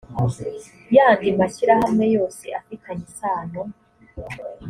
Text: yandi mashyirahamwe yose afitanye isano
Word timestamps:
yandi 0.95 1.27
mashyirahamwe 1.39 2.05
yose 2.15 2.43
afitanye 2.59 3.03
isano 3.09 3.61